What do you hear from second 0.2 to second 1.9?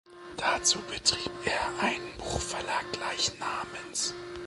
Dazu betrieb er